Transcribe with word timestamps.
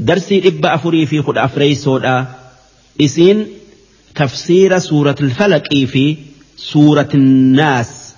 درسي 0.00 0.48
إبا 0.48 0.74
أفري 0.74 1.06
في 1.06 1.22
خد 1.22 1.38
أفري 1.38 1.74
سودا 1.74 2.26
إسين 3.00 3.46
تفسير 4.14 4.78
سورة 4.78 5.14
الفلك 5.20 5.86
في 5.86 6.16
سورة 6.56 7.08
الناس 7.14 8.14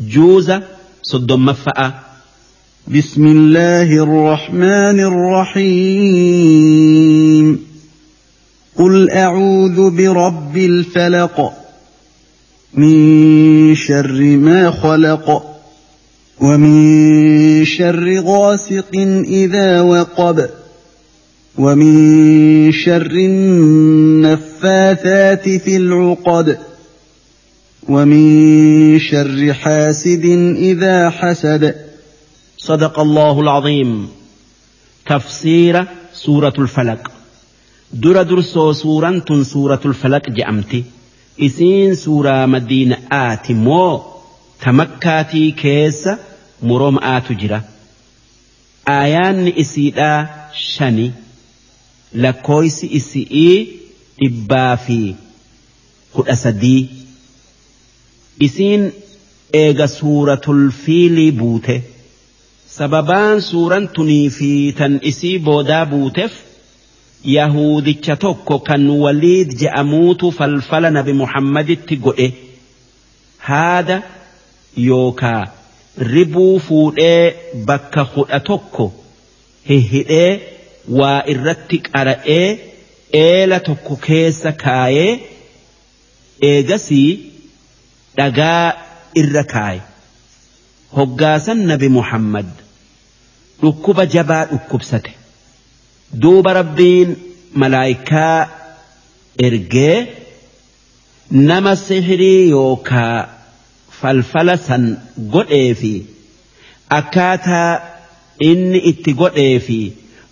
جوزة 0.00 0.62
صدم 1.02 1.44
مفأة 1.44 1.94
بسم 2.88 3.26
الله 3.26 4.02
الرحمن 4.02 5.00
الرحيم 5.60 6.80
قل 8.76 9.10
أعوذ 9.10 9.90
برب 9.90 10.56
الفلق 10.56 11.52
من 12.74 13.74
شر 13.74 14.22
ما 14.22 14.70
خلق 14.70 15.56
ومن 16.40 17.64
شر 17.64 18.20
غاسق 18.20 18.96
إذا 19.28 19.80
وقب 19.80 20.59
ومن 21.58 22.72
شر 22.72 23.10
النفاثات 23.10 24.78
في 25.48 25.76
العقد 25.76 26.58
ومن 27.88 28.98
شر 28.98 29.52
حاسد 29.52 30.24
إذا 30.56 31.10
حسد. 31.10 31.74
صدق 32.58 33.00
الله 33.00 33.40
العظيم. 33.40 34.08
تفسير 35.06 35.84
سورة 36.14 36.52
الفلق. 36.58 37.10
درى 37.92 38.24
درس 38.24 38.58
سورة 38.72 39.42
سورة 39.42 39.80
الفلق 39.84 40.30
جأمتي. 40.30 40.84
إسين 41.40 41.94
سورة 41.94 42.46
مدينة 42.46 42.98
آتي 43.12 43.54
مو. 43.54 44.02
تمكاتي 44.64 45.50
كيس 45.50 46.08
مروم 46.62 46.98
آتجرة 46.98 47.64
آيان 48.88 49.52
إسيدا 49.58 50.26
شني. 50.54 51.12
lakkoysi 52.14 52.86
isi'ii 52.98 53.56
dhibbaa 54.20 54.76
fi 54.76 54.98
kudha 56.12 56.36
sadii 56.36 56.88
isiin 58.46 58.92
eega 59.62 59.86
suuratul 59.88 60.70
fiilii 60.84 61.32
buute 61.32 61.76
sababaan 62.76 63.40
suuran 63.50 63.88
tunii 63.88 64.30
fi 64.38 64.50
tan 64.78 64.98
isii 65.12 65.38
boodaa 65.38 65.86
buuteef 65.86 66.32
yahudicha 67.24 68.16
tokko 68.16 68.58
kan 68.58 68.90
waliid 69.04 69.50
je'amuutu 69.62 70.30
falfala 70.38 70.90
nabi 70.90 71.12
muhammaditti 71.22 71.96
godhe 71.96 72.28
haada 73.48 74.02
yookaa 74.76 75.42
ribuu 76.12 76.58
fuudhee 76.68 77.34
bakka 77.66 78.04
kudha 78.04 78.40
tokko 78.40 78.92
hihidhee. 79.68 80.59
Waa 81.00 81.22
irratti 81.32 81.78
qara'ee 81.88 82.46
eela 83.24 83.58
tokko 83.68 83.94
keessa 84.06 84.52
kaayee 84.64 85.12
eegasii 86.50 87.10
dhagaa 88.16 88.66
irra 89.22 89.44
kaaye. 89.54 89.80
Hoggaasan 90.96 91.58
nabi 91.70 91.88
muhammad 91.98 92.48
dhukkuba 93.62 94.04
jabaa 94.14 94.44
dhukkubsate. 94.52 95.12
Duuba 96.22 96.52
rabbiin 96.60 97.10
malaayikaa 97.62 98.38
ergee 99.46 99.96
nama 101.30 101.76
sihirii 101.76 102.50
yookaa 102.50 103.28
falfala 104.00 104.56
san 104.66 104.84
godhee 105.34 105.74
fi 105.80 105.92
akkaataa 106.98 107.70
inni 108.50 108.78
itti 108.90 109.12
godhee 109.20 109.58
fi 109.66 109.78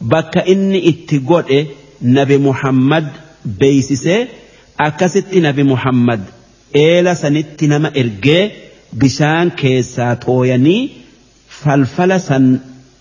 bakka 0.00 0.44
inni 0.52 0.78
itti 0.90 1.18
godhe 1.30 1.60
nabi 2.16 2.36
muhammad 2.48 3.06
beeysisee 3.58 4.20
akkasitti 4.86 5.40
nabi 5.46 5.62
muhammad 5.72 6.20
eela 6.84 7.14
sanitti 7.22 7.66
nama 7.72 7.88
ergee 8.02 8.42
bishaan 9.00 9.50
keessaa 9.60 10.14
tooyanii 10.26 10.82
falfala 11.60 12.18
san 12.28 12.46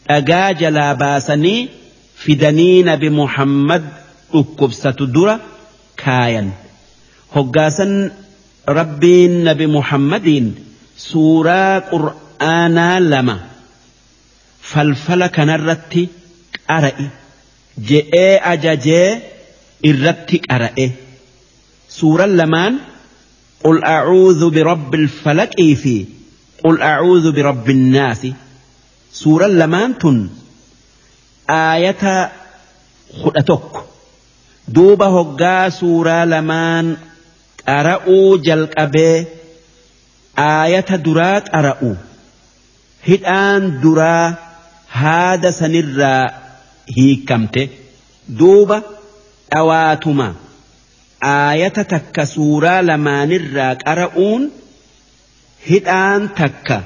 dhagaa 0.07 0.49
jalaa 0.61 0.93
baasanii 1.03 1.59
fidanii 2.23 2.83
nabi 2.89 3.09
muhammad 3.09 3.83
dhukkubsatu 4.33 5.05
dura 5.15 5.35
kaayan. 6.03 6.47
Hoggaasan 7.35 7.93
rabbiin 8.77 9.33
nabi 9.47 9.67
muhammadiin 9.77 10.47
suuraa 11.09 11.81
qur'aanaa 11.91 12.97
lama 13.11 13.35
falfala 14.71 15.27
kanarratti 15.37 16.03
qara'i 16.68 17.06
je'ee 17.88 18.32
ajajee 18.52 19.08
irratti 19.90 20.38
qara'e 20.48 20.86
suuraan 21.98 22.36
lamaan 22.42 22.74
قل 23.64 23.84
أعوذ 23.84 24.50
برب 24.50 24.94
الفلق 24.94 25.56
في 25.82 26.06
قل 26.64 26.82
أعوذ 26.82 27.32
برب 27.32 27.70
الناس 27.70 28.26
سورة 29.12 29.46
لمانتن 29.46 30.28
آية 31.50 32.32
خدتك 33.24 33.72
دوبة 34.68 35.06
هقا 35.20 35.68
سورة 35.68 36.24
لمان 36.24 36.96
قرأوا 37.68 38.36
جلقبه 38.36 39.26
آية 40.38 40.90
درات 40.96 41.48
قرأوا 41.48 41.94
هدآن 43.08 43.80
درا 43.80 44.34
هذا 44.88 45.50
سنرى 45.50 46.28
hiikamte 46.97 47.63
duuba 48.39 48.77
dhawaatuma. 49.51 50.27
Aayata 51.33 51.83
takka 51.93 52.23
suuraa 52.33 52.81
lamaanirraa 52.89 53.73
qara'uun 53.85 54.43
hidhaan 55.69 56.23
takka 56.39 56.77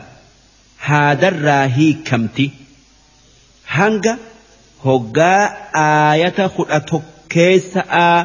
haadarraa 0.88 1.66
hiikamti 1.78 2.46
hanga 3.76 4.14
hoggaa 4.86 5.44
aayata 5.84 6.46
kudha 6.58 6.80
tokkeessa'aa 6.92 8.18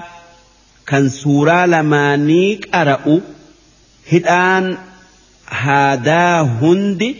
kan 0.90 1.04
suuraa 1.20 1.66
lamaanii 1.74 2.50
qara'u 2.70 3.16
hidhaan 4.12 4.66
haadaa 5.62 6.38
hundi 6.60 7.10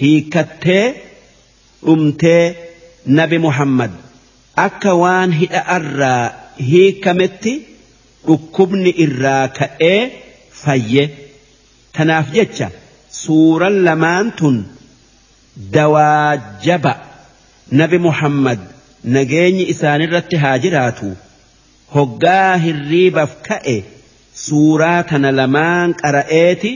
hiikattee 0.00 0.86
dhumtee 1.86 2.44
nabi 3.06 3.38
muhammad 3.46 3.92
akka 4.66 4.92
waan 5.04 5.30
hidha'arraa 5.40 6.24
hiikametti. 6.70 7.54
dhukkubni 8.28 8.90
irraa 9.04 9.44
ka'ee 9.58 9.98
fayye. 10.62 11.04
Tanaaf 11.96 12.26
jecha 12.36 12.66
suuraan 13.22 13.76
lamaan 13.86 14.26
tun 14.38 14.56
dawaa 15.76 16.30
jaba 16.64 16.94
nabi 17.80 17.98
muhammad 18.06 18.60
nageenyi 19.16 19.64
isaanirratti 19.74 20.36
haa 20.44 20.56
jiraatu. 20.64 21.08
Hoggaa 21.94 22.56
hirriibaaf 22.64 23.32
ka'e 23.48 23.76
suuraa 24.46 25.00
tana 25.12 25.30
lamaan 25.40 25.88
qara'eeti. 26.02 26.72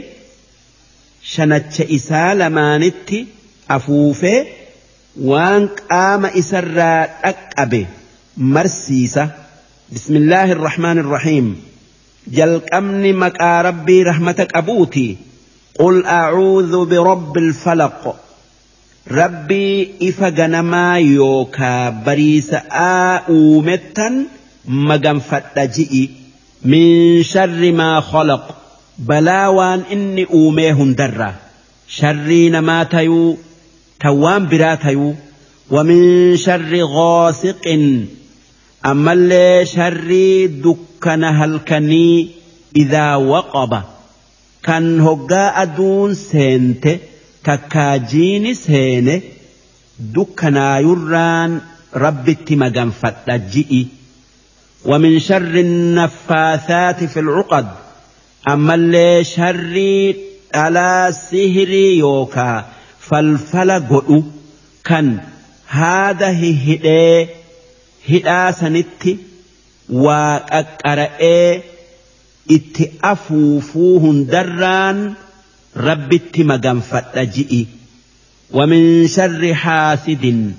Shanacha 1.33 1.85
isaa 1.99 2.31
lamaanitti 2.43 3.19
afuufee 3.77 4.39
waan 5.30 5.70
qaama 5.80 6.36
isarraa 6.42 7.08
dhaqqabe 7.24 7.82
marsiisa. 8.38 9.46
بسم 9.92 10.16
الله 10.16 10.52
الرحمن 10.52 10.98
الرحيم 11.00 11.62
جلقمني 12.28 13.14
مكا 13.14 13.62
ربي 13.62 14.04
رحمة 14.04 14.48
أبوتي 14.56 15.18
قل 15.80 16.06
أعوذ 16.06 16.86
برب 16.86 17.38
الفلق 17.38 18.16
ربي 19.12 19.92
إفقنما 20.04 21.00
يوكا 21.00 21.90
بريس 21.90 22.54
آؤمتا 22.72 24.26
مغنفت 24.68 25.60
جئي 25.60 26.10
من 26.66 27.24
شر 27.24 27.72
ما 27.72 28.02
خلق 28.02 28.56
بلاوان 29.00 29.84
إني 29.92 30.26
أوميه 30.34 30.84
درا 30.98 31.34
شرين 31.88 32.60
ما 32.60 32.84
تيو 32.84 33.38
توان 34.01 34.49
براثيو 34.49 35.15
ومن 35.71 36.37
شر 36.37 36.85
غاسق. 36.85 37.67
أما 38.87 39.13
اللي 39.13 39.67
شر 39.67 40.11
دكن 40.47 41.25
هلكني 41.25 42.29
إذا 42.77 43.15
وقب. 43.15 43.83
كان 44.63 45.01
هقاء 45.01 45.63
أَدُونْ 45.63 46.15
سنت 46.15 46.99
تكاجين 47.45 48.55
سين 48.55 49.23
دكنا 49.99 50.79
يران 50.79 51.61
رب 51.95 52.29
التمجن 52.29 52.91
فتجئي 52.91 53.87
ومن 54.85 55.19
شر 55.19 55.37
النفاثات 55.37 57.05
في 57.05 57.21
العقد. 57.21 57.69
أما 58.49 58.75
اللي 58.75 59.25
شر 59.25 60.15
على 60.55 61.15
سهري 61.31 61.99
يوكا. 61.99 62.80
فالفل 63.10 63.72
قلو 63.72 64.24
كان 64.84 65.20
هذا 65.68 66.30
هدي 66.30 67.28
hidhaa 68.10 68.54
sanitti 68.54 69.12
waa 70.06 70.34
qaqqara'ee 70.50 71.64
itti 72.58 72.86
afuufuu 73.12 73.94
hundarraan 74.04 75.00
rabbitti 75.88 76.50
maganfadha 76.54 77.26
ji'i 77.38 77.64
ومن 78.54 79.08
شر 79.08 79.54
حاسد 79.54 80.54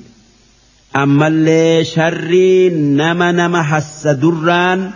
أما 0.96 1.26
اللي 1.26 1.84
شري 1.84 2.68
نما 2.68 3.32
نما 3.32 3.62
حسدران 3.62 4.90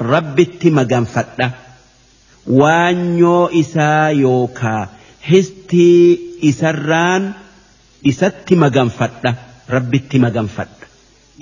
ربي 0.00 0.42
اتما 0.42 1.04
فتة 1.04 1.50
وانيو 2.46 3.46
histii 5.29 6.03
isarraan 6.49 7.23
isatti 8.11 8.55
maganfadha. 8.63 9.31
Rabbitti 9.75 10.17
maganfadha. 10.25 10.85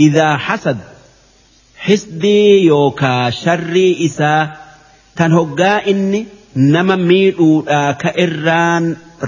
Idaa 0.07 0.37
hasad 0.47 0.79
hisdii 1.87 2.65
yookaa 2.67 3.31
sharrii 3.41 3.93
isaa 4.07 4.41
tan 5.17 5.31
hoggaa 5.37 5.79
inni 5.91 6.21
nama 6.75 6.95
miidhuudhaa 7.09 7.93
ka 8.01 8.09
irraan 8.25 8.85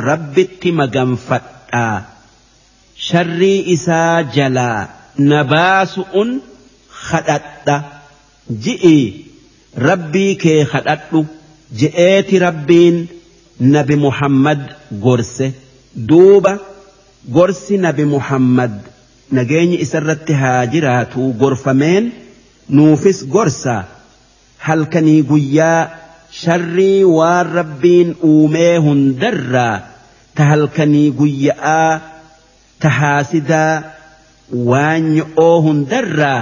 rabbitti 0.07 0.69
maganfadhaa 0.79 1.95
sharrii 3.09 3.59
isaa 3.75 4.23
jalaa 4.37 4.81
nabaasuun 5.31 6.31
kadhadha 7.09 7.77
ji'i 8.65 8.97
rabbii 9.89 10.33
kee 10.43 10.61
kadhadhu 10.73 11.19
je'eeti 11.81 12.39
rabbiin. 12.47 12.97
Nabi 13.59 13.95
muhammad 13.95 14.59
gorse. 15.05 15.53
Duuba 15.95 16.59
gorsi 17.37 17.77
nabi 17.77 18.05
muhammad 18.05 18.73
nageenyi 19.31 19.77
isarratti 19.85 20.33
haa 20.33 20.65
jiraatu 20.73 21.33
gorfameen 21.41 22.11
nuufis 22.69 23.25
gorsa. 23.35 23.75
Halkanii 24.67 25.21
guyyaa 25.23 25.89
sharrii 26.41 27.03
waan 27.17 27.47
rabbiin 27.59 28.15
uumee 28.23 28.77
hundarraa 28.85 29.75
ta 30.35 30.43
halkanii 30.51 31.11
guyya'aa 31.19 32.01
ta 32.81 32.89
haasidaa 32.99 33.83
waan 34.71 35.03
nyo'oo 35.15 35.55
hundarraa 35.67 36.39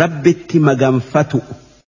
rabbitti 0.00 0.58
maganfatu 0.68 1.40